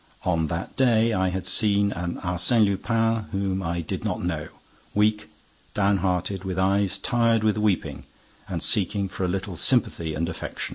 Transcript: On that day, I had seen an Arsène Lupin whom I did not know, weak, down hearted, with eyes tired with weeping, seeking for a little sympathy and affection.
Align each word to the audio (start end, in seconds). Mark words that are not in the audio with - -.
On 0.23 0.47
that 0.47 0.75
day, 0.75 1.13
I 1.13 1.29
had 1.29 1.45
seen 1.45 1.91
an 1.91 2.15
Arsène 2.23 2.65
Lupin 2.65 3.25
whom 3.31 3.61
I 3.61 3.81
did 3.81 4.03
not 4.03 4.23
know, 4.23 4.47
weak, 4.95 5.29
down 5.75 5.97
hearted, 5.97 6.43
with 6.43 6.57
eyes 6.57 6.97
tired 6.97 7.43
with 7.43 7.55
weeping, 7.59 8.05
seeking 8.57 9.07
for 9.07 9.25
a 9.25 9.27
little 9.27 9.55
sympathy 9.55 10.15
and 10.15 10.27
affection. 10.27 10.69